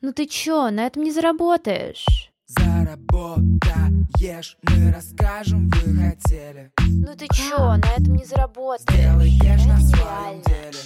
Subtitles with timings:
[0.00, 2.06] Ну ты чё, на этом не заработаешь?
[2.46, 8.86] Заработаешь, мы расскажем, вы хотели Ну ты чё, на этом не заработаешь?
[8.88, 10.78] Сделаешь на своем деле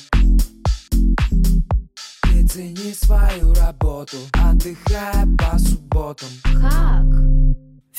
[2.23, 7.22] Ты цени свою работу, отдыхая по субботам Как?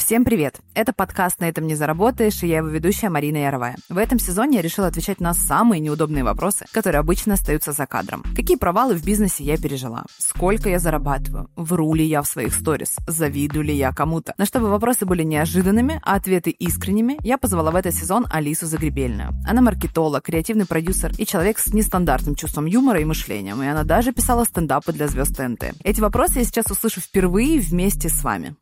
[0.05, 0.59] Всем привет!
[0.73, 3.77] Это подкаст «На этом не заработаешь» и я его ведущая Марина Яровая.
[3.87, 8.21] В этом сезоне я решила отвечать на самые неудобные вопросы, которые обычно остаются за кадром.
[8.35, 10.03] Какие провалы в бизнесе я пережила?
[10.17, 11.49] Сколько я зарабатываю?
[11.55, 12.97] Вру ли я в своих сторис?
[13.07, 14.33] Завидую ли я кому-то?
[14.37, 19.29] Но чтобы вопросы были неожиданными, а ответы искренними, я позвала в этот сезон Алису Загребельную.
[19.47, 24.11] Она маркетолог, креативный продюсер и человек с нестандартным чувством юмора и мышлением, и она даже
[24.11, 25.75] писала стендапы для звезд ТНТ.
[25.81, 28.57] Эти вопросы я сейчас услышу впервые вместе с вами.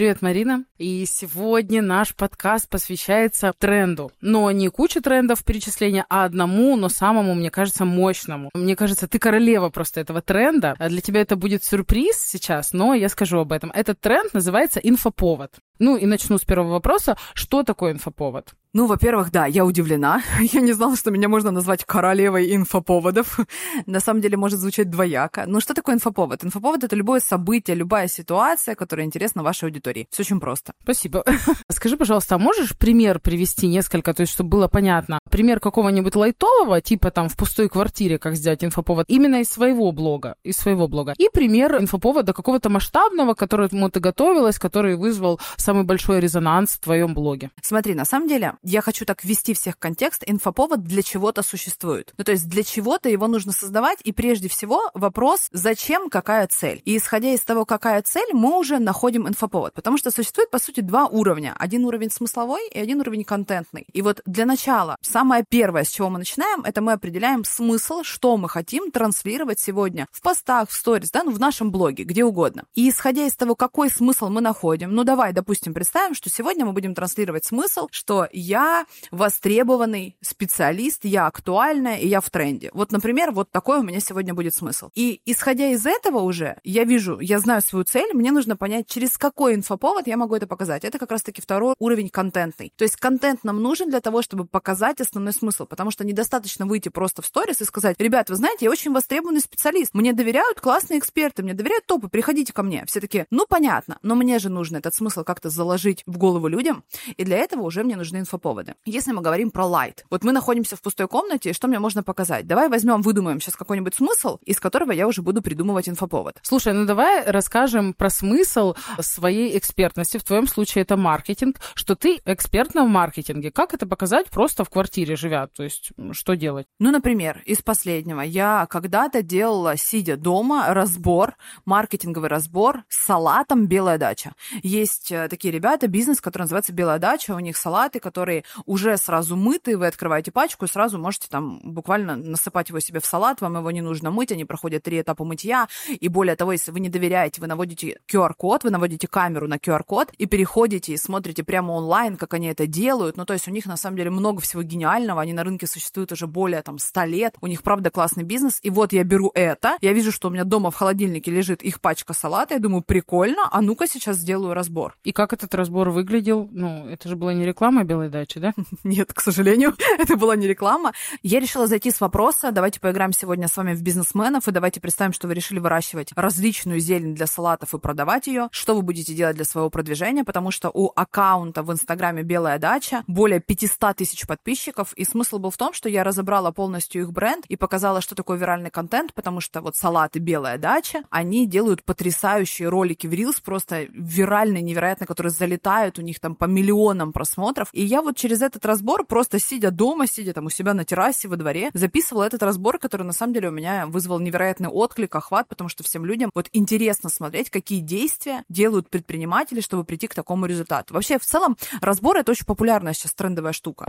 [0.00, 0.64] Привет, Марина.
[0.78, 4.10] И сегодня наш подкаст посвящается тренду.
[4.22, 8.48] Но не куче трендов перечисления, а одному, но самому, мне кажется, мощному.
[8.54, 10.74] Мне кажется, ты королева просто этого тренда.
[10.78, 13.70] А Для тебя это будет сюрприз сейчас, но я скажу об этом.
[13.72, 15.52] Этот тренд называется инфоповод.
[15.80, 17.16] Ну и начну с первого вопроса.
[17.34, 18.54] Что такое инфоповод?
[18.72, 20.22] Ну, во-первых, да, я удивлена.
[20.52, 23.40] Я не знала, что меня можно назвать королевой инфоповодов.
[23.86, 25.44] На самом деле может звучать двояко.
[25.48, 26.44] Ну, что такое инфоповод?
[26.44, 30.06] Инфоповод— это любое событие, любая ситуация, которая интересна вашей аудитории.
[30.10, 30.72] Все очень просто.
[30.84, 31.24] Спасибо.
[31.68, 35.18] Скажи, пожалуйста, а можешь пример привести несколько, то есть, чтобы было понятно?
[35.28, 40.36] Пример какого-нибудь лайтового, типа там в пустой квартире, как сделать инфоповод, именно из своего блога,
[40.44, 41.14] из своего блога.
[41.18, 45.40] И пример инфоповода какого-то масштабного, к которому ты готовилась, который вызвал
[45.70, 47.52] самый большой резонанс в твоем блоге.
[47.62, 50.24] Смотри, на самом деле, я хочу так ввести всех в контекст.
[50.26, 52.12] Инфоповод для чего-то существует.
[52.18, 56.82] Ну, то есть для чего-то его нужно создавать, и прежде всего вопрос, зачем, какая цель.
[56.84, 59.72] И исходя из того, какая цель, мы уже находим инфоповод.
[59.72, 61.54] Потому что существует, по сути, два уровня.
[61.56, 63.86] Один уровень смысловой и один уровень контентный.
[63.92, 68.36] И вот для начала, самое первое, с чего мы начинаем, это мы определяем смысл, что
[68.36, 72.64] мы хотим транслировать сегодня в постах, в сторис, да, ну, в нашем блоге, где угодно.
[72.74, 76.72] И исходя из того, какой смысл мы находим, ну, давай, допустим, представим, что сегодня мы
[76.72, 82.70] будем транслировать смысл, что я востребованный специалист, я актуальная, и я в тренде.
[82.72, 84.90] Вот, например, вот такой у меня сегодня будет смысл.
[84.94, 89.18] И исходя из этого уже, я вижу, я знаю свою цель, мне нужно понять, через
[89.18, 90.84] какой инфоповод я могу это показать.
[90.84, 92.72] Это как раз-таки второй уровень контентный.
[92.76, 96.88] То есть контент нам нужен для того, чтобы показать основной смысл, потому что недостаточно выйти
[96.88, 100.98] просто в сторис и сказать, ребят, вы знаете, я очень востребованный специалист, мне доверяют классные
[100.98, 102.84] эксперты, мне доверяют топы, приходите ко мне.
[102.86, 106.84] Все таки ну понятно, но мне же нужно этот смысл как-то заложить в голову людям,
[107.16, 108.74] и для этого уже мне нужны инфоповоды.
[108.84, 112.02] Если мы говорим про лайт, вот мы находимся в пустой комнате, и что мне можно
[112.02, 112.46] показать?
[112.46, 116.38] Давай возьмем, выдумаем сейчас какой-нибудь смысл, из которого я уже буду придумывать инфоповод.
[116.42, 120.18] Слушай, ну давай расскажем про смысл своей экспертности.
[120.18, 123.50] В твоем случае это маркетинг, что ты экспертна в маркетинге.
[123.50, 125.46] Как это показать просто в квартире живя?
[125.46, 126.66] То есть что делать?
[126.78, 128.20] Ну, например, из последнего.
[128.20, 134.34] Я когда-то делала, сидя дома, разбор, маркетинговый разбор с салатом «Белая дача».
[134.62, 137.34] Есть э, такие ребята, бизнес, который называется «Белая дача».
[137.34, 139.78] У них салаты, которые уже сразу мыты.
[139.78, 143.40] Вы открываете пачку и сразу можете там буквально насыпать его себе в салат.
[143.40, 144.32] Вам его не нужно мыть.
[144.32, 145.68] Они проходят три этапа мытья.
[145.88, 150.12] И более того, если вы не доверяете, вы наводите QR-код, вы наводите камеру на QR-код
[150.18, 153.16] и переходите и смотрите прямо онлайн, как они это делают.
[153.16, 155.22] Ну, то есть у них на самом деле много всего гениального.
[155.22, 157.34] Они на рынке существуют уже более там 100 лет.
[157.40, 158.58] У них, правда, классный бизнес.
[158.62, 159.78] И вот я беру это.
[159.80, 162.54] Я вижу, что у меня дома в холодильнике лежит их пачка салата.
[162.54, 163.48] Я думаю, прикольно.
[163.50, 164.96] А ну-ка сейчас сделаю разбор.
[165.04, 166.48] И как этот разбор выглядел?
[166.50, 168.54] Ну, это же была не реклама белой дачи, да?
[168.84, 170.94] Нет, к сожалению, это была не реклама.
[171.22, 172.52] Я решила зайти с вопроса.
[172.52, 174.48] Давайте поиграем сегодня с вами в бизнесменов.
[174.48, 178.48] И давайте представим, что вы решили выращивать различную зелень для салатов и продавать ее.
[178.50, 180.24] Что вы будете делать для своего продвижения?
[180.24, 184.94] Потому что у аккаунта в Инстаграме «Белая дача» более 500 тысяч подписчиков.
[184.94, 188.38] И смысл был в том, что я разобрала полностью их бренд и показала, что такое
[188.38, 193.86] виральный контент, потому что вот салаты «Белая дача», они делают потрясающие ролики в Reels, просто
[193.90, 197.68] виральные, невероятно, которые залетают, у них там по миллионам просмотров.
[197.72, 201.26] И я вот через этот разбор, просто сидя дома, сидя там у себя на террасе
[201.26, 205.48] во дворе, записывала этот разбор, который на самом деле у меня вызвал невероятный отклик, охват,
[205.48, 210.46] потому что всем людям вот интересно смотреть, какие действия делают предприниматели, чтобы прийти к такому
[210.46, 210.94] результату.
[210.94, 213.86] Вообще, в целом, разбор— это очень популярная сейчас трендовая штука.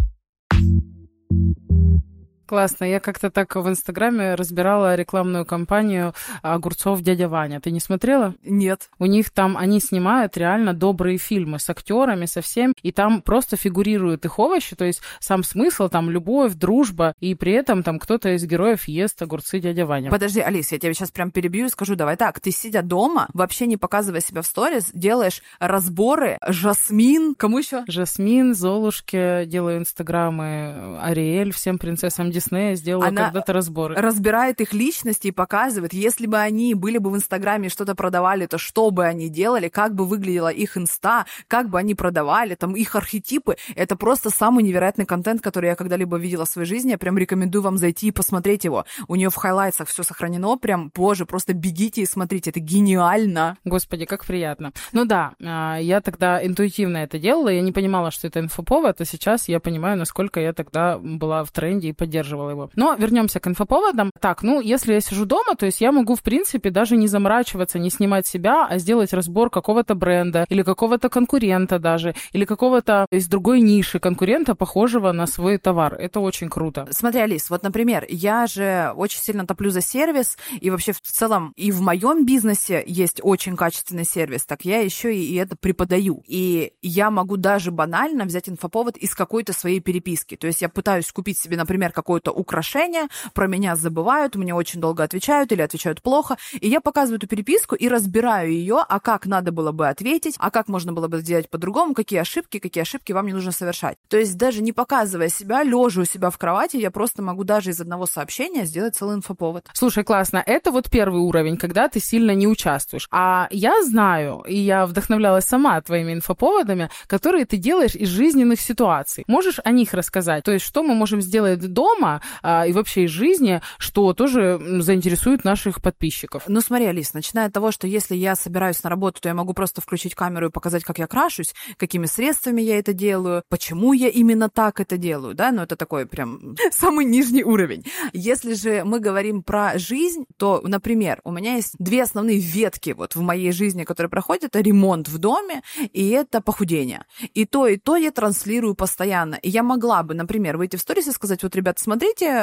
[2.51, 2.83] Классно.
[2.83, 7.61] Я как-то так в Инстаграме разбирала рекламную кампанию огурцов дядя Ваня.
[7.61, 8.35] Ты не смотрела?
[8.43, 8.89] Нет.
[8.99, 13.55] У них там, они снимают реально добрые фильмы с актерами, со всем, и там просто
[13.55, 18.35] фигурируют их овощи, то есть сам смысл там любовь, дружба, и при этом там кто-то
[18.35, 20.09] из героев ест огурцы дядя Ваня.
[20.09, 23.65] Подожди, Алис, я тебя сейчас прям перебью и скажу, давай так, ты сидя дома, вообще
[23.65, 27.85] не показывая себя в сторис, делаешь разборы Жасмин, кому еще?
[27.87, 33.95] Жасмин, Золушке, делаю инстаграмы, Ариэль, всем принцессам Диснея сделала Она когда-то разборы.
[33.95, 38.47] разбирает их личности и показывает, если бы они были бы в Инстаграме и что-то продавали,
[38.47, 42.75] то что бы они делали, как бы выглядела их инста, как бы они продавали, там
[42.75, 43.57] их архетипы.
[43.75, 46.91] Это просто самый невероятный контент, который я когда-либо видела в своей жизни.
[46.91, 48.85] Я прям рекомендую вам зайти и посмотреть его.
[49.07, 53.57] У нее в хайлайтсах все сохранено, прям, боже, просто бегите и смотрите, это гениально.
[53.65, 54.71] Господи, как приятно.
[54.91, 59.05] Ну да, а, я тогда интуитивно это делала, я не понимала, что это инфоповод, а
[59.05, 62.69] сейчас я понимаю, насколько я тогда была в тренде и поддерживала его.
[62.75, 64.11] Но вернемся к инфоповодам.
[64.19, 67.79] Так, ну, если я сижу дома, то есть я могу, в принципе, даже не заморачиваться,
[67.79, 73.27] не снимать себя, а сделать разбор какого-то бренда или какого-то конкурента даже, или какого-то из
[73.27, 75.95] другой ниши конкурента, похожего на свой товар.
[75.95, 76.87] Это очень круто.
[76.91, 81.53] Смотри, Алис, вот, например, я же очень сильно топлю за сервис, и вообще в целом
[81.55, 86.23] и в моем бизнесе есть очень качественный сервис, так я еще и это преподаю.
[86.27, 90.35] И я могу даже банально взять инфоповод из какой-то своей переписки.
[90.35, 95.03] То есть я пытаюсь купить себе, например, какое-то украшение, про меня забывают, мне очень долго
[95.03, 99.51] отвечают или отвечают плохо, и я показываю эту переписку и разбираю ее, а как надо
[99.51, 103.27] было бы ответить, а как можно было бы сделать по-другому, какие ошибки, какие ошибки вам
[103.27, 103.97] не нужно совершать.
[104.07, 107.71] То есть даже не показывая себя, лежа у себя в кровати, я просто могу даже
[107.71, 109.67] из одного сообщения сделать целый инфоповод.
[109.73, 110.43] Слушай, классно.
[110.45, 113.07] Это вот первый уровень, когда ты сильно не участвуешь.
[113.11, 119.23] А я знаю, и я вдохновлялась сама твоими инфоповодами, которые ты делаешь из жизненных ситуаций.
[119.27, 120.43] Можешь о них рассказать?
[120.43, 122.00] То есть, что мы можем сделать дома
[122.41, 126.43] а, и вообще из жизни, что тоже заинтересует наших подписчиков?
[126.47, 129.53] Ну смотри, Алис, начиная от того, что если я собираюсь на работу, то я могу
[129.53, 134.09] просто включить камеру и показать, как я крашусь, какими средствами я это делаю, почему я
[134.09, 137.85] именно так это делаю, да, ну это такой прям самый нижний уровень.
[138.13, 143.15] Если же мы говорим про жизнь, то, например, у меня есть две основные ветки вот
[143.15, 145.61] в моей жизни, которые проходят, это ремонт в доме
[145.93, 147.05] и это похудение.
[147.33, 149.35] И то, и то я транслирую постоянно.
[149.35, 151.90] И я могла бы, например, выйти в сторис и сказать, вот, ребята, смотрите,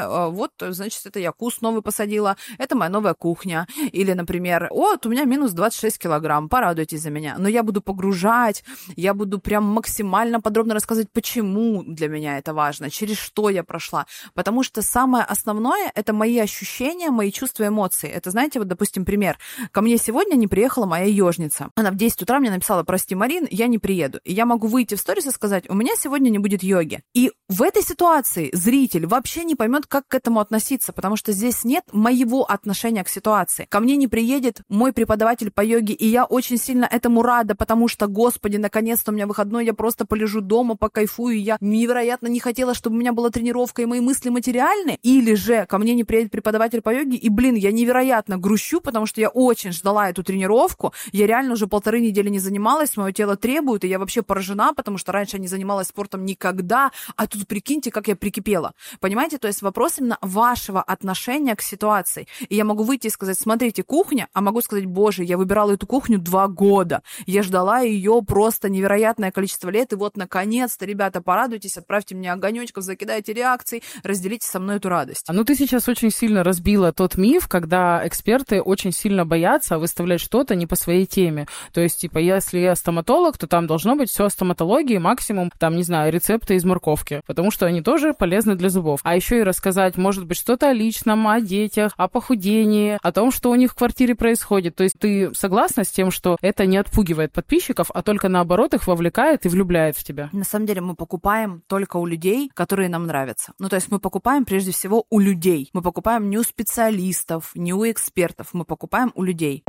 [0.02, 3.66] э, вот, значит, это я куст новый посадила, это моя новая кухня.
[3.92, 7.36] Или, например, вот, у меня минус 26 килограмм, порадуйтесь за меня.
[7.38, 8.64] Но я буду погружать,
[8.96, 14.06] я буду прям максимально подробно рассказывать, почему для меня это важно, через что я прошла.
[14.34, 18.08] Потому что самое основное— это мои ощущения, мои чувства, эмоции.
[18.08, 19.38] Это, знаете, вот, допустим, пример.
[19.70, 21.70] Ко мне сегодня не приехала моя ежница.
[21.76, 24.20] Она в 10 утра мне написала, прости, Марин, я не приеду.
[24.24, 27.02] И я могу выйти в сторис и сказать, у меня сегодня не будет йоги.
[27.14, 31.64] И в этой ситуации зритель вообще не поймет, как к этому относиться, потому что здесь
[31.64, 33.66] нет моего отношения к ситуации.
[33.68, 37.88] Ко мне не приедет мой преподаватель по йоге, и я очень сильно этому рада, потому
[37.88, 42.74] что, господи, наконец-то у меня выходной, я просто полежу дома, покайфую, я невероятно не хотела,
[42.74, 44.98] чтобы у меня была тренировка, и мои мысли материальны.
[45.02, 49.06] Или же ко мне не приедет преподаватель по йоге, и, блин, я невероятно грущу, потому
[49.06, 53.36] что я очень ждала эту тренировку, я реально уже полторы недели не занималась, мое тело
[53.36, 57.46] требует, и я вообще поражена, потому что раньше я не занималась спортом никогда, а тут
[57.46, 58.72] прикиньте, как я прикипела.
[59.00, 59.27] Понимаете?
[59.36, 62.26] То есть вопрос именно вашего отношения к ситуации.
[62.48, 65.86] И я могу выйти и сказать, смотрите, кухня, а могу сказать, боже, я выбирала эту
[65.86, 67.02] кухню два года.
[67.26, 72.84] Я ждала ее просто невероятное количество лет, и вот, наконец-то, ребята, порадуйтесь, отправьте мне огонечков,
[72.84, 75.26] закидайте реакции, разделите со мной эту радость.
[75.28, 80.54] Ну, ты сейчас очень сильно разбила тот миф, когда эксперты очень сильно боятся выставлять что-то
[80.54, 81.46] не по своей теме.
[81.72, 85.76] То есть, типа, если я стоматолог, то там должно быть все о стоматологии, максимум, там,
[85.76, 89.00] не знаю, рецепты из морковки, потому что они тоже полезны для зубов.
[89.02, 93.30] А еще и рассказать, может быть, что-то о личном, о детях, о похудении, о том,
[93.30, 94.76] что у них в квартире происходит.
[94.76, 98.86] То есть ты согласна с тем, что это не отпугивает подписчиков, а только наоборот их
[98.86, 100.28] вовлекает и влюбляет в тебя?
[100.32, 103.52] На самом деле мы покупаем только у людей, которые нам нравятся.
[103.58, 105.70] Ну, то есть мы покупаем прежде всего у людей.
[105.72, 108.48] Мы покупаем не у специалистов, не у экспертов.
[108.52, 109.64] Мы покупаем у людей.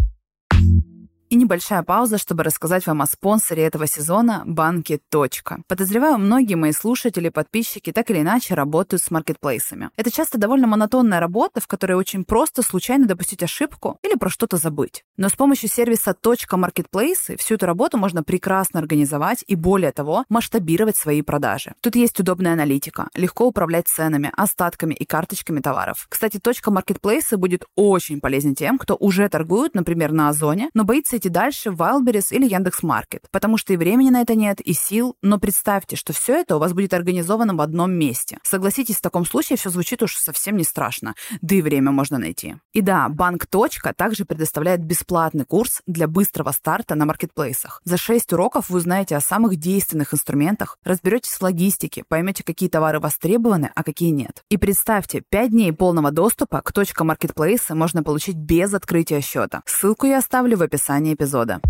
[1.30, 5.62] И небольшая пауза, чтобы рассказать вам о спонсоре этого сезона– банке «Точка».
[5.68, 9.92] Подозреваю, многие мои слушатели, подписчики так или иначе работают с маркетплейсами.
[9.96, 14.58] Это часто довольно монотонная работа, в которой очень просто случайно допустить ошибку или про что-то
[14.58, 15.04] забыть.
[15.18, 20.26] Но с помощью сервиса «Точка маркетплейсы» всю эту работу можно прекрасно организовать и, более того,
[20.30, 21.76] масштабировать свои продажи.
[21.82, 26.08] Тут есть удобная аналитика, легко управлять ценами, остатками и карточками товаров.
[26.10, 31.19] Кстати, «Точка маркетплейсы» будет очень полезен тем, кто уже торгует, например, на Озоне, но боится
[31.20, 35.16] идти дальше в Wildberries или Яндекс.Маркет, потому что и времени на это нет, и сил,
[35.22, 38.40] но представьте, что все это у вас будет организовано в одном месте.
[38.44, 42.56] Согласитесь, в таком случае все звучит уж совсем не страшно, да и время можно найти.
[42.74, 47.82] И да, банк Точка также предоставляет бесплатный курс для быстрого старта на маркетплейсах.
[47.84, 53.00] За 6 уроков вы узнаете о самых действенных инструментах, разберетесь в логистике, поймете, какие товары
[53.00, 54.44] востребованы, а какие нет.
[54.50, 59.62] И представьте, 5 дней полного доступа к Точка можно получить без открытия счета.
[59.66, 61.62] Ссылку я оставлю в описании эпизода.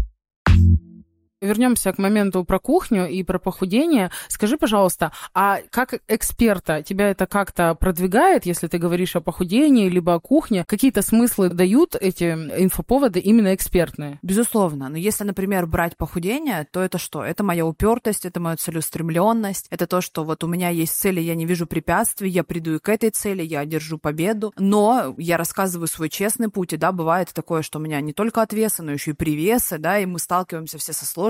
[1.42, 4.12] Вернемся к моменту про кухню и про похудение.
[4.28, 10.16] Скажи, пожалуйста, а как эксперта тебя это как-то продвигает, если ты говоришь о похудении либо
[10.16, 10.66] о кухне?
[10.68, 14.20] Какие-то смыслы дают эти инфоповоды именно экспертные?
[14.22, 14.90] Безусловно.
[14.90, 17.24] Но если, например, брать похудение, то это что?
[17.24, 21.36] Это моя упертость, это моя целеустремленность, это то, что вот у меня есть цели, я
[21.36, 24.54] не вижу препятствий, я приду и к этой цели, я одержу победу.
[24.58, 28.42] Но я рассказываю свой честный путь, и да, бывает такое, что у меня не только
[28.42, 31.29] отвесы, но еще и привесы, да, и мы сталкиваемся все со сложностями.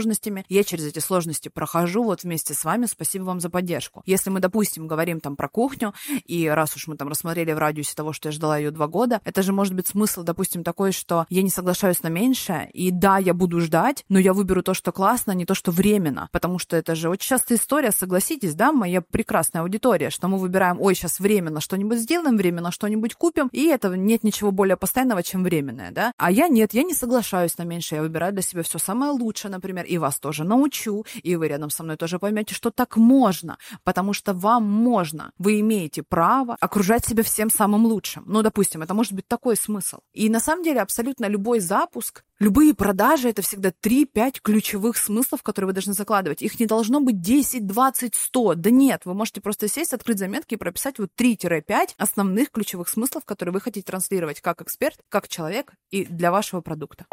[0.50, 2.86] Я через эти сложности прохожу вот вместе с вами.
[2.86, 4.04] Спасибо вам за поддержку.
[4.06, 5.94] Если мы, допустим, говорим там про кухню,
[6.26, 9.22] и раз уж мы там рассмотрели в радиусе того, что я ждала ее два года,
[9.24, 13.18] это же может быть смысл, допустим, такой, что я не соглашаюсь на меньшее, и да,
[13.18, 16.60] я буду ждать, но я выберу то, что классно, а не то, что временно, потому
[16.60, 20.96] что это же очень частая история, согласитесь, да, моя прекрасная аудитория, что мы выбираем, ой,
[20.96, 25.92] сейчас временно что-нибудь сделаем, временно что-нибудь купим, и это нет ничего более постоянного, чем временное,
[25.92, 26.14] да.
[26.18, 29.52] А я нет, я не соглашаюсь на меньше, я выбираю для себя все самое лучшее,
[29.52, 33.58] например, и вас тоже научу, и вы рядом со мной тоже поймете, что так можно,
[33.84, 38.24] потому что вам можно, вы имеете право окружать себя всем самым лучшим.
[38.28, 40.00] Ну, допустим, это может быть такой смысл.
[40.14, 45.68] И на самом деле абсолютно любой запуск, любые продажи— это всегда 3-5 ключевых смыслов, которые
[45.68, 46.42] вы должны закладывать.
[46.42, 48.56] Их не должно быть 10, 20, 100.
[48.56, 53.26] Да нет, вы можете просто сесть, открыть заметки и прописать вот 3-5 основных ключевых смыслов,
[53.26, 57.06] которые вы хотите транслировать как эксперт, как человек и для вашего продукта.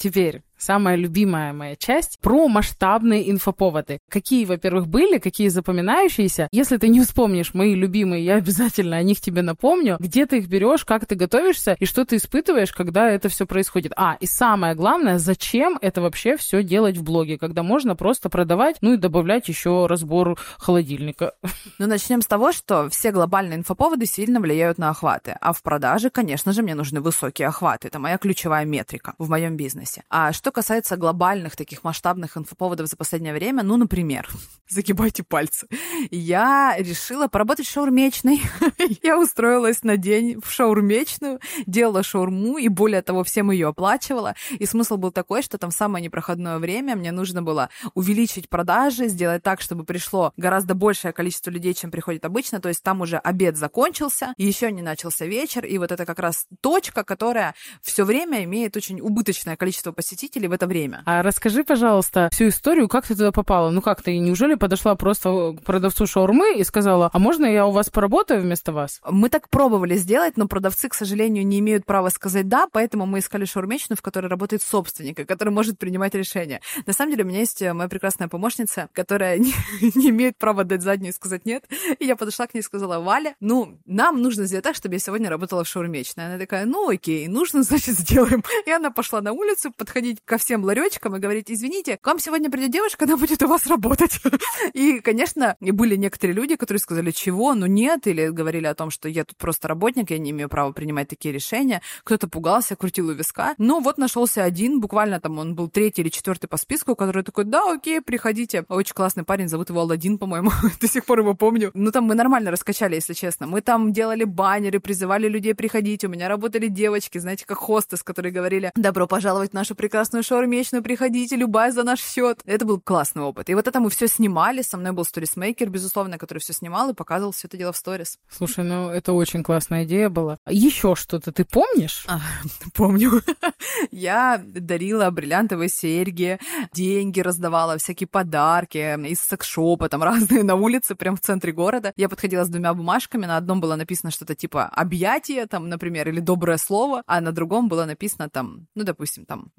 [0.00, 0.42] te ver.
[0.60, 3.98] Самая любимая моя часть, про масштабные инфоповоды.
[4.08, 6.48] Какие, во-первых, были, какие запоминающиеся.
[6.52, 9.96] Если ты не вспомнишь мои любимые, я обязательно о них тебе напомню.
[9.98, 13.92] Где ты их берешь, как ты готовишься и что ты испытываешь, когда это все происходит.
[13.96, 18.76] А, и самое главное, зачем это вообще все делать в блоге, когда можно просто продавать,
[18.80, 21.34] ну и добавлять еще разбор холодильника.
[21.78, 25.36] Ну, начнем с того, что все глобальные инфоповоды сильно влияют на охваты.
[25.40, 27.88] А в продаже, конечно же, мне нужны высокие охваты.
[27.88, 30.02] Это моя ключевая метрика в моем бизнесе.
[30.10, 34.28] А что касается глобальных таких масштабных инфоповодов за последнее время, ну, например,
[34.68, 35.66] загибайте пальцы.
[36.10, 38.42] Я решила поработать шаурмечной.
[39.02, 44.34] Я устроилась на день в шаурмечную, делала шаурму, и более того, всем ее оплачивала.
[44.58, 49.08] И смысл был такой, что там в самое непроходное время мне нужно было увеличить продажи,
[49.08, 52.60] сделать так, чтобы пришло гораздо большее количество людей, чем приходит обычно.
[52.60, 56.46] То есть там уже обед закончился, еще не начался вечер, и вот это как раз
[56.60, 61.02] точка, которая все время имеет очень убыточное количество посетителей в это время.
[61.06, 63.70] А расскажи, пожалуйста, всю историю, как ты туда попала?
[63.70, 67.70] Ну как ты, неужели подошла просто к продавцу шаурмы и сказала, а можно я у
[67.70, 69.00] вас поработаю вместо вас?
[69.08, 73.20] Мы так пробовали сделать, но продавцы, к сожалению, не имеют права сказать «да», поэтому мы
[73.20, 76.60] искали шаурмечную, в которой работает собственник, и который может принимать решения.
[76.86, 79.52] На самом деле, у меня есть моя прекрасная помощница, которая не,
[79.94, 81.64] не имеет права дать заднюю и сказать «нет».
[81.98, 84.98] И я подошла к ней и сказала «Валя, ну, нам нужно сделать так, чтобы я
[84.98, 86.26] сегодня работала в шаурмечной».
[86.26, 88.42] Она такая «ну окей, нужно, значит, сделаем».
[88.66, 92.48] И она пошла на улицу подходить ко всем ларечкам и говорить «извините, к вам сегодня
[92.52, 94.20] придет девушка, она будет у вас работать».
[94.74, 97.52] И, конечно, были некоторые люди, которые сказали «чего?
[97.54, 100.70] Ну нет», или говорили о том, что я тут просто работник, я не имею права
[100.70, 101.82] принимать такие решения.
[102.04, 103.56] Кто-то пугался, крутил у виска.
[103.58, 107.42] Ну вот нашелся один, буквально там он был третий или четвертый по списку, который такой
[107.42, 108.64] «да, окей, приходите».
[108.68, 111.72] Очень классный парень, зовут его Алладин, по-моему, до сих пор его помню.
[111.74, 113.48] Ну там мы нормально раскачали, если честно.
[113.48, 116.04] Мы там делали баннеры, призывали людей приходить.
[116.04, 120.82] У меня работали девочки, знаете, как хостес, которые говорили «добро пожаловать в нашу прекрасную шаурмечную,
[120.82, 122.40] приходите, любая за наш счет».
[122.44, 123.50] Это был классный опыт.
[123.50, 124.62] И вот это мы все снимали.
[124.62, 128.18] Со мной был сторисмейкер, безусловно, который все снимал и показывал все это дело в сторис.
[128.28, 130.38] Слушай, ну это очень классная идея была.
[130.48, 132.04] Еще что-то ты помнишь?
[132.08, 132.20] А,
[132.74, 133.22] помню.
[133.90, 136.38] Я дарила бриллиантовые серьги,
[136.72, 141.92] деньги раздавала, всякие подарки из секс-шопа, там разные на улице, прям в центре города.
[141.96, 146.20] Я подходила с двумя бумажками, на одном было написано что-то типа объятие, там, например, или
[146.20, 149.50] доброе слово, а на другом было написано там, ну, допустим, там,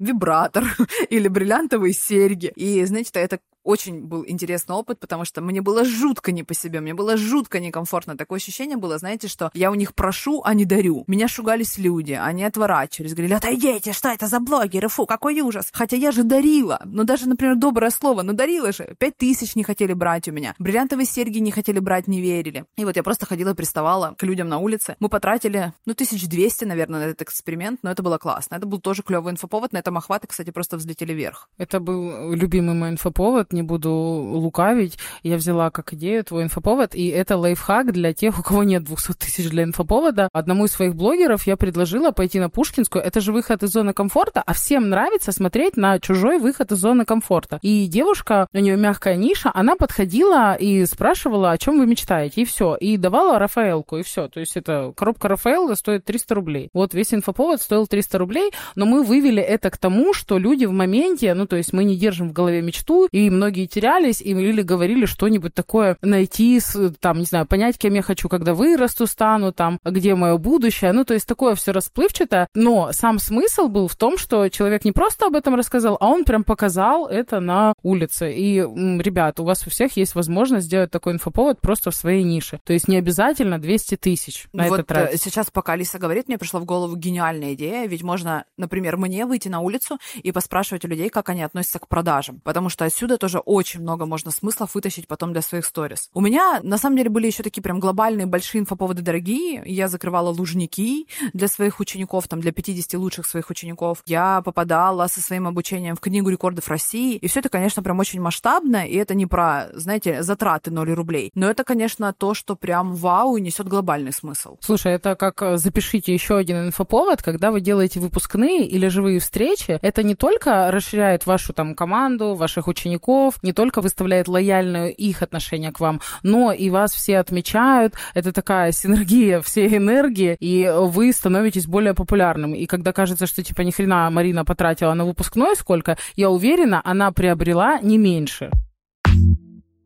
[0.42, 0.64] вибратор
[1.10, 2.52] или бриллиантовые серьги.
[2.56, 6.80] И, знаете, это очень был интересный опыт, потому что мне было жутко не по себе,
[6.80, 8.16] мне было жутко некомфортно.
[8.16, 11.04] Такое ощущение было, знаете, что я у них прошу, а не дарю.
[11.06, 15.70] Меня шугались люди, они отворачивались, говорили, отойдите, что это за блогеры, фу, какой ужас.
[15.72, 16.80] Хотя я же дарила.
[16.84, 18.94] Ну, даже, например, доброе слово, ну, дарила же.
[18.98, 20.54] Пять тысяч не хотели брать у меня.
[20.58, 22.64] Бриллиантовые серьги не хотели брать, не верили.
[22.76, 24.96] И вот я просто ходила, приставала к людям на улице.
[25.00, 28.56] Мы потратили, ну, тысяч двести, наверное, на этот эксперимент, но это было классно.
[28.56, 29.72] Это был тоже клевый инфоповод.
[29.72, 31.48] На этом охваты, кстати, просто взлетели вверх.
[31.58, 37.08] Это был любимый мой инфоповод не буду лукавить, я взяла как идею твой инфоповод, и
[37.08, 40.28] это лайфхак для тех, у кого нет 200 тысяч для инфоповода.
[40.32, 43.02] Одному из своих блогеров я предложила пойти на Пушкинскую.
[43.02, 47.04] Это же выход из зоны комфорта, а всем нравится смотреть на чужой выход из зоны
[47.04, 47.58] комфорта.
[47.62, 52.44] И девушка, у нее мягкая ниша, она подходила и спрашивала, о чем вы мечтаете, и
[52.44, 52.76] все.
[52.76, 54.28] И давала Рафаэлку, и все.
[54.28, 56.68] То есть это коробка Рафаэлла стоит 300 рублей.
[56.72, 60.72] Вот весь инфоповод стоил 300 рублей, но мы вывели это к тому, что люди в
[60.72, 64.62] моменте, ну то есть мы не держим в голове мечту, и многие терялись, и или
[64.62, 66.60] говорили что-нибудь такое найти,
[67.00, 70.92] там, не знаю, понять, кем я хочу, когда вырасту, стану, там, где мое будущее.
[70.92, 72.46] Ну, то есть такое все расплывчато.
[72.54, 76.24] Но сам смысл был в том, что человек не просто об этом рассказал, а он
[76.24, 78.32] прям показал это на улице.
[78.32, 82.60] И, ребят, у вас у всех есть возможность сделать такой инфоповод просто в своей нише.
[82.64, 85.14] То есть не обязательно 200 тысяч на вот это тратить.
[85.14, 89.26] э, сейчас, пока Алиса говорит, мне пришла в голову гениальная идея, ведь можно, например, мне
[89.26, 93.18] выйти на улицу и поспрашивать у людей, как они относятся к продажам, потому что отсюда
[93.18, 96.08] тоже очень много можно смыслов вытащить потом для своих сторис.
[96.14, 99.62] У меня, на самом деле, были еще такие прям глобальные большие инфоповоды дорогие.
[99.64, 104.02] Я закрывала лужники для своих учеников, там, для 50 лучших своих учеников.
[104.06, 107.16] Я попадала со своим обучением в Книгу рекордов России.
[107.16, 111.30] И все это, конечно, прям очень масштабно, и это не про, знаете, затраты 0 рублей.
[111.34, 114.56] Но это, конечно, то, что прям вау и несет глобальный смысл.
[114.60, 119.78] Слушай, это как э, запишите еще один инфоповод, когда вы делаете выпускные или живые встречи,
[119.82, 125.72] это не только расширяет вашу там команду, ваших учеников, не только выставляет лояльное их отношение
[125.72, 131.66] к вам, но и вас все отмечают, это такая синергия всей энергии, и вы становитесь
[131.66, 132.54] более популярным.
[132.54, 137.12] И когда кажется, что типа ни хрена Марина потратила на выпускной сколько, я уверена, она
[137.12, 138.50] приобрела не меньше.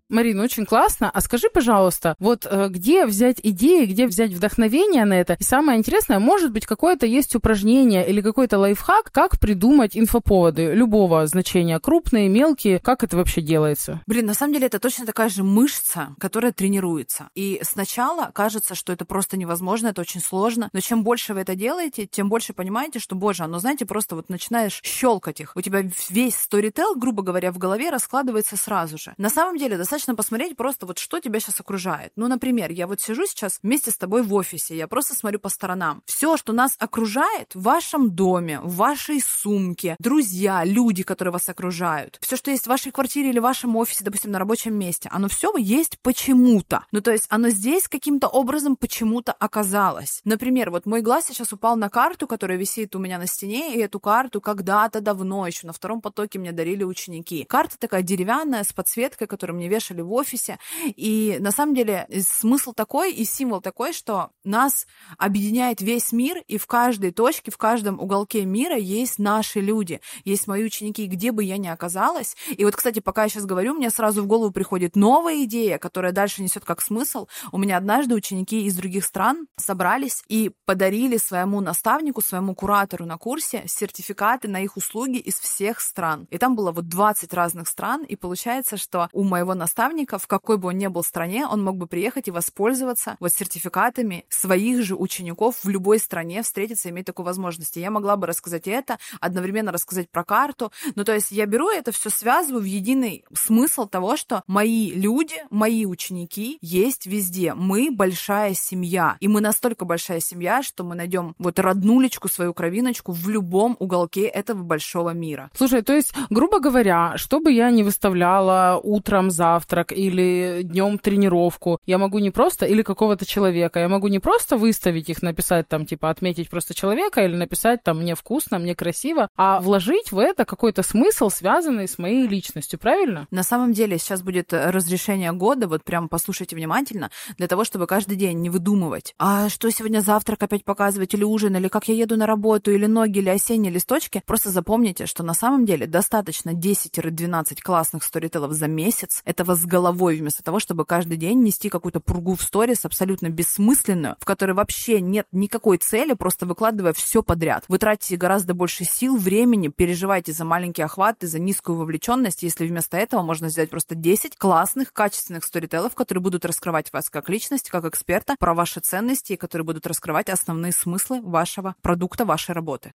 [0.09, 1.11] Марина, очень классно.
[1.11, 5.37] А скажи, пожалуйста, вот э, где взять идеи, где взять вдохновение на это?
[5.41, 11.27] И самое интересное, может быть, какое-то есть упражнение или какой-то лайфхак, как придумать инфоповоды любого
[11.27, 14.01] значения, крупные, мелкие, как это вообще делается?
[14.07, 17.29] Блин, на самом деле это точно такая же мышца, которая тренируется.
[17.35, 21.57] И сначала кажется, что это просто невозможно, это очень сложно, но чем больше вы это
[21.57, 25.53] делаете, тем больше понимаете, что, боже, оно, знаете, просто вот начинаешь щелкать их.
[25.57, 29.15] У тебя весь сторител, грубо говоря, в голове раскладывается сразу же.
[29.19, 32.13] На самом деле, достаточно посмотреть просто вот что тебя сейчас окружает.
[32.17, 35.49] Ну, например, я вот сижу сейчас вместе с тобой в офисе, я просто смотрю по
[35.49, 36.03] сторонам.
[36.07, 42.19] Все, что нас окружает в вашем доме, в вашей сумке, друзья, люди, которые вас окружают,
[42.21, 45.29] все, что есть в вашей квартире или в вашем офисе, допустим, на рабочем месте, оно
[45.29, 46.85] все есть почему-то.
[46.93, 50.21] Ну, то есть оно здесь каким-то образом почему-то оказалось.
[50.25, 53.79] Например, вот мой глаз сейчас упал на карту, которая висит у меня на стене, и
[53.79, 57.45] эту карту когда-то давно еще на втором потоке мне дарили ученики.
[57.45, 60.59] Карта такая деревянная с подсветкой, которую мне вешали в офисе.
[60.85, 64.87] И на самом деле смысл такой и символ такой, что нас
[65.19, 70.47] объединяет весь мир, и в каждой точке, в каждом уголке мира есть наши люди, есть
[70.47, 72.37] мои ученики, где бы я ни оказалась.
[72.51, 76.13] И вот, кстати, пока я сейчас говорю, мне сразу в голову приходит новая идея, которая
[76.13, 77.27] дальше несет как смысл.
[77.53, 83.19] У меня однажды ученики из других стран собрались и подарили своему наставнику, своему куратору на
[83.19, 86.27] курсе сертификаты на их услуги из всех стран.
[86.31, 90.59] И там было вот 20 разных стран, и получается, что у моего наставника, в какой
[90.59, 94.97] бы он ни был стране, он мог бы приехать и воспользоваться вот сертификатами своих же
[94.97, 97.77] учеников в любой стране, встретиться, иметь такую возможность.
[97.77, 100.73] И я могла бы рассказать это, одновременно рассказать про карту.
[100.95, 105.37] Ну, то есть я беру это все, связываю в единый смысл того, что мои люди,
[105.51, 107.55] мои ученики есть везде.
[107.55, 109.17] Мы большая семья.
[109.21, 114.23] И мы настолько большая семья, что мы найдем вот роднулечку, свою кровиночку в любом уголке
[114.27, 115.51] этого большого мира.
[115.55, 119.31] Слушай, то есть, грубо говоря, что бы я не выставляла утром
[119.67, 124.57] завтрак или днем тренировку, я могу не просто, или какого-то человека, я могу не просто
[124.57, 129.29] выставить их, написать там, типа, отметить просто человека или написать там, мне вкусно, мне красиво,
[129.37, 133.27] а вложить в это какой-то смысл, связанный с моей личностью, правильно?
[133.33, 138.17] На самом деле сейчас будет разрешение года, вот прям послушайте внимательно, для того, чтобы каждый
[138.17, 142.17] день не выдумывать, а что сегодня завтрак опять показывать, или ужин, или как я еду
[142.17, 144.23] на работу, или ноги, или осенние листочки.
[144.27, 150.17] Просто запомните, что на самом деле достаточно 10-12 классных сторителлов за месяц, этого с головой,
[150.17, 155.01] вместо того, чтобы каждый день нести какую-то пургу в сторис абсолютно бессмысленную, в которой вообще
[155.01, 157.65] нет никакой цели, просто выкладывая все подряд.
[157.69, 162.97] Вы тратите гораздо больше сил, времени, переживаете за маленькие охваты, за низкую вовлеченность, если вместо
[162.97, 167.85] этого можно сделать просто 10 классных, качественных сторителлов, которые будут раскрывать вас как личность, как
[167.85, 172.93] эксперта, про ваши ценности, и которые будут раскрывать основные смыслы вашего продукта, вашей работы.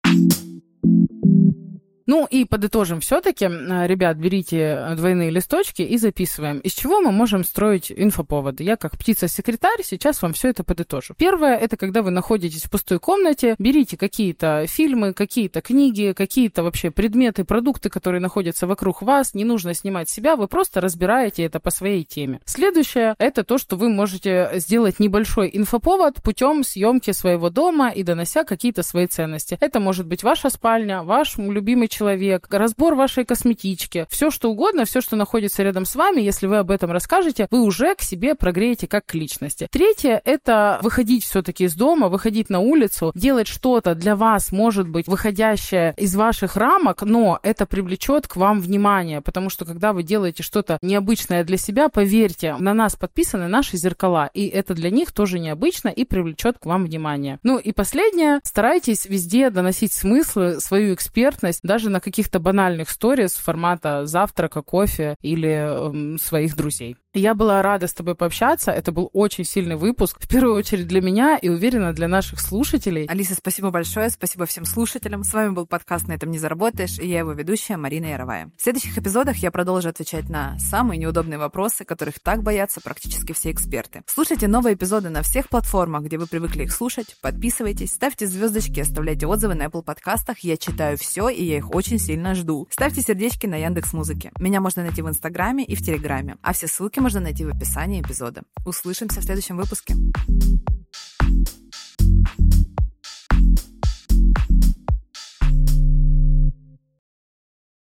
[2.06, 7.92] Ну и подытожим все-таки, ребят, берите двойные листочки и записываем, из чего мы можем строить
[7.94, 8.64] инфоповоды.
[8.64, 11.14] Я как птица-секретарь сейчас вам все это подытожу.
[11.16, 16.90] Первое, это когда вы находитесь в пустой комнате, берите какие-то фильмы, какие-то книги, какие-то вообще
[16.90, 21.70] предметы, продукты, которые находятся вокруг вас, не нужно снимать себя, вы просто разбираете это по
[21.70, 22.40] своей теме.
[22.44, 28.44] Следующее, это то, что вы можете сделать небольшой инфоповод путем съемки своего дома и донося
[28.44, 29.58] какие-то свои ценности.
[29.60, 35.02] Это может быть ваша спальня, ваш любимый человек, разбор вашей косметички, все что угодно, все,
[35.02, 38.86] что находится рядом с вами, если вы об этом расскажете, вы уже к себе прогреете
[38.86, 39.68] как к личности.
[39.70, 45.08] Третье– это выходить все-таки из дома, выходить на улицу, делать что-то для вас, может быть,
[45.08, 50.42] выходящее из ваших рамок, но это привлечет к вам внимание, потому что когда вы делаете
[50.42, 55.38] что-то необычное для себя, поверьте, на нас подписаны наши зеркала, и это для них тоже
[55.38, 57.38] необычно и привлечет к вам внимание.
[57.42, 64.04] Ну и последнее, старайтесь везде доносить смыслы, свою экспертность, даже на каких-то банальных сторис формата
[64.06, 66.96] завтрака, кофе или э, своих друзей.
[67.12, 68.70] Я была рада с тобой пообщаться.
[68.70, 70.18] Это был очень сильный выпуск.
[70.20, 73.06] В первую очередь для меня и, уверена, для наших слушателей.
[73.06, 74.10] Алиса, спасибо большое.
[74.10, 75.24] Спасибо всем слушателям.
[75.24, 78.52] С вами был подкаст «На этом не заработаешь» и я его ведущая Марина Яровая.
[78.56, 83.50] В следующих эпизодах я продолжу отвечать на самые неудобные вопросы, которых так боятся практически все
[83.50, 84.02] эксперты.
[84.06, 87.16] Слушайте новые эпизоды на всех платформах, где вы привыкли их слушать.
[87.20, 90.38] Подписывайтесь, ставьте звездочки, оставляйте отзывы на Apple подкастах.
[90.40, 92.68] Я читаю все, и я их очень сильно жду.
[92.70, 94.30] Ставьте сердечки на Яндекс Музыке.
[94.38, 96.36] Меня можно найти в Инстаграме и в Телеграме.
[96.42, 98.42] А все ссылки можно найти в описании эпизода.
[98.66, 99.94] Услышимся в следующем выпуске.